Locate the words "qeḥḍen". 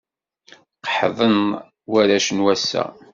0.83-1.37